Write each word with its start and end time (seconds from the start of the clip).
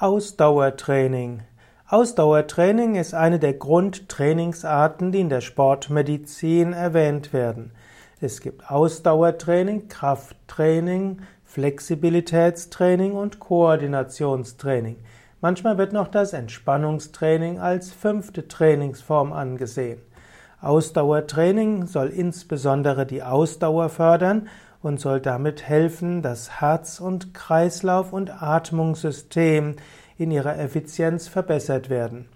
Ausdauertraining. 0.00 1.42
Ausdauertraining 1.88 2.94
ist 2.94 3.14
eine 3.14 3.40
der 3.40 3.54
Grundtrainingsarten, 3.54 5.10
die 5.10 5.18
in 5.18 5.28
der 5.28 5.40
Sportmedizin 5.40 6.72
erwähnt 6.72 7.32
werden. 7.32 7.72
Es 8.20 8.40
gibt 8.40 8.70
Ausdauertraining, 8.70 9.88
Krafttraining, 9.88 11.22
Flexibilitätstraining 11.42 13.14
und 13.14 13.40
Koordinationstraining. 13.40 14.98
Manchmal 15.40 15.78
wird 15.78 15.92
noch 15.92 16.06
das 16.06 16.32
Entspannungstraining 16.32 17.58
als 17.58 17.90
fünfte 17.90 18.46
Trainingsform 18.46 19.32
angesehen. 19.32 20.00
Ausdauertraining 20.60 21.86
soll 21.88 22.10
insbesondere 22.10 23.04
die 23.04 23.24
Ausdauer 23.24 23.88
fördern 23.88 24.46
und 24.82 25.00
soll 25.00 25.20
damit 25.20 25.68
helfen, 25.68 26.22
das 26.22 26.60
Herz- 26.60 27.00
und 27.00 27.34
Kreislauf- 27.34 28.12
und 28.12 28.42
Atmungssystem 28.42 29.76
in 30.16 30.30
ihrer 30.30 30.58
Effizienz 30.58 31.28
verbessert 31.28 31.90
werden. 31.90 32.28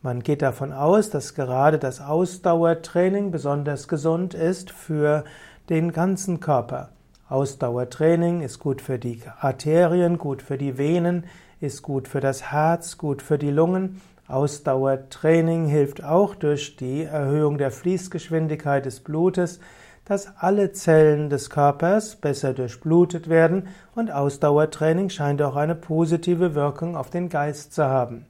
Man 0.00 0.22
geht 0.22 0.42
davon 0.42 0.72
aus, 0.72 1.10
dass 1.10 1.34
gerade 1.34 1.78
das 1.78 2.00
Ausdauertraining 2.00 3.30
besonders 3.30 3.88
gesund 3.88 4.32
ist 4.32 4.70
für 4.70 5.24
den 5.68 5.92
ganzen 5.92 6.40
Körper. 6.40 6.90
Ausdauertraining 7.28 8.40
ist 8.42 8.58
gut 8.58 8.80
für 8.80 8.98
die 8.98 9.20
Arterien, 9.40 10.16
gut 10.16 10.40
für 10.40 10.56
die 10.56 10.78
Venen, 10.78 11.26
ist 11.60 11.82
gut 11.82 12.08
für 12.08 12.20
das 12.20 12.52
Herz, 12.52 12.96
gut 12.96 13.22
für 13.22 13.38
die 13.38 13.50
Lungen. 13.50 14.00
Ausdauertraining 14.28 15.66
hilft 15.66 16.04
auch 16.04 16.34
durch 16.34 16.76
die 16.76 17.02
Erhöhung 17.02 17.58
der 17.58 17.70
Fließgeschwindigkeit 17.70 18.86
des 18.86 19.00
Blutes, 19.00 19.58
dass 20.08 20.32
alle 20.38 20.72
Zellen 20.72 21.28
des 21.28 21.50
Körpers 21.50 22.16
besser 22.16 22.54
durchblutet 22.54 23.28
werden 23.28 23.68
und 23.94 24.10
Ausdauertraining 24.10 25.10
scheint 25.10 25.42
auch 25.42 25.54
eine 25.54 25.74
positive 25.74 26.54
Wirkung 26.54 26.96
auf 26.96 27.10
den 27.10 27.28
Geist 27.28 27.74
zu 27.74 27.84
haben. 27.84 28.24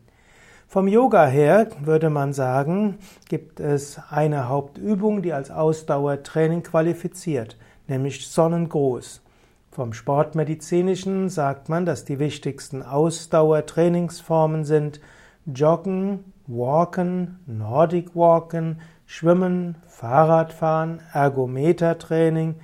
Vom 0.66 0.88
Yoga 0.88 1.24
her 1.27 1.68
würde 1.80 2.10
man 2.10 2.32
sagen, 2.34 2.99
gibt 3.29 3.60
es 3.60 3.99
eine 4.10 4.49
Hauptübung, 4.49 5.23
die 5.23 5.32
als 5.32 5.51
Ausdauertraining 5.51 6.62
qualifiziert, 6.62 7.56
nämlich 7.87 8.29
Sonnengruß. 8.29 9.23
Vom 9.71 9.93
Sportmedizinischen 9.93 11.29
sagt 11.29 11.68
man, 11.68 11.87
dass 11.87 12.04
die 12.04 12.18
wichtigsten 12.18 12.82
Ausdauertrainingsformen 12.82 14.65
sind 14.65 15.01
Joggen, 15.46 16.32
Walken, 16.49 17.38
Nordic 17.46 18.16
Walken, 18.16 18.80
Schwimmen, 19.10 19.76
Fahrradfahren, 19.87 21.01
Ergometertraining 21.14 22.56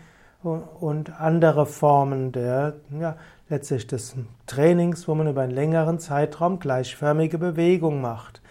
und 0.43 1.19
andere 1.19 1.65
Formen 1.65 2.33
der, 2.33 2.75
ja, 3.01 3.17
letztlich 3.49 3.87
des 3.87 4.15
Trainings, 4.47 5.09
wo 5.09 5.15
man 5.15 5.27
über 5.27 5.41
einen 5.41 5.55
längeren 5.55 5.99
Zeitraum 5.99 6.59
gleichförmige 6.59 7.39
Bewegung 7.39 8.03
macht. 8.03 8.43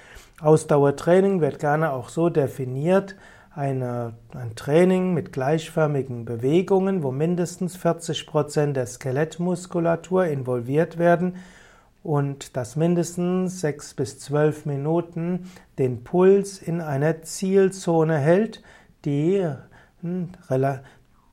Ausdauertraining 0.42 1.40
wird 1.40 1.60
gerne 1.60 1.94
auch 1.94 2.10
so 2.10 2.30
definiert, 2.30 3.16
eine, 3.56 4.14
ein 4.34 4.56
Training 4.56 5.14
mit 5.14 5.32
gleichförmigen 5.32 6.26
Bewegungen, 6.26 7.04
wo 7.04 7.12
mindestens 7.12 7.76
40 7.78 8.26
Prozent 8.26 8.76
der 8.76 8.88
Skelettmuskulatur 8.88 10.26
involviert 10.26 10.98
werden 10.98 11.36
und 12.04 12.56
das 12.58 12.76
mindestens 12.76 13.62
sechs 13.62 13.94
bis 13.94 14.20
zwölf 14.20 14.66
Minuten 14.66 15.50
den 15.80 16.04
Puls 16.04 16.62
in 16.62 16.82
einer 16.82 17.22
Zielzone 17.22 18.18
hält, 18.18 18.62
die, 19.06 19.48
hm, 20.02 20.32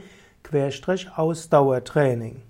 Ausdauertraining. 1.15 2.48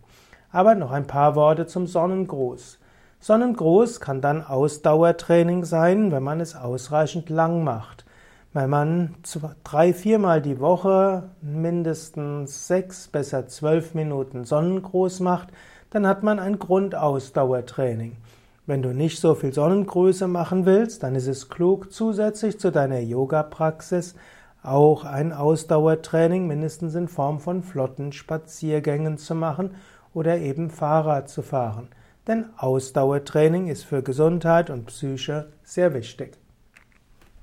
Aber 0.51 0.75
noch 0.75 0.91
ein 0.91 1.07
paar 1.07 1.35
Worte 1.35 1.67
zum 1.67 1.85
Sonnengruß. 1.85 2.79
Sonnengruß 3.19 3.99
kann 3.99 4.21
dann 4.21 4.43
Ausdauertraining 4.43 5.65
sein, 5.65 6.11
wenn 6.11 6.23
man 6.23 6.39
es 6.39 6.55
ausreichend 6.55 7.29
lang 7.29 7.63
macht. 7.63 8.05
Wenn 8.53 8.69
man 8.69 9.15
drei, 9.63 9.93
viermal 9.93 10.41
die 10.41 10.59
Woche 10.59 11.29
mindestens 11.41 12.65
sechs, 12.65 13.07
besser 13.07 13.47
zwölf 13.47 13.93
Minuten 13.93 14.45
Sonnengruß 14.45 15.19
macht, 15.19 15.49
dann 15.91 16.07
hat 16.07 16.23
man 16.23 16.39
ein 16.39 16.57
Grundausdauertraining. 16.57 18.17
Wenn 18.65 18.81
du 18.81 18.89
nicht 18.89 19.19
so 19.19 19.35
viel 19.35 19.53
Sonnengrüße 19.53 20.27
machen 20.27 20.65
willst, 20.65 21.03
dann 21.03 21.13
ist 21.13 21.27
es 21.27 21.49
klug, 21.49 21.91
zusätzlich 21.91 22.59
zu 22.59 22.71
deiner 22.71 22.99
Yoga-Praxis 22.99 24.15
auch 24.63 25.05
ein 25.05 25.31
Ausdauertraining 25.31 26.47
mindestens 26.47 26.95
in 26.95 27.07
Form 27.07 27.39
von 27.39 27.63
flotten 27.63 28.13
Spaziergängen 28.13 29.17
zu 29.17 29.35
machen 29.35 29.71
oder 30.13 30.37
eben 30.37 30.69
Fahrrad 30.69 31.29
zu 31.29 31.41
fahren. 31.41 31.89
Denn 32.27 32.45
Ausdauertraining 32.57 33.67
ist 33.67 33.85
für 33.85 34.03
Gesundheit 34.03 34.69
und 34.69 34.85
Psyche 34.85 35.51
sehr 35.63 35.93
wichtig. 35.93 36.37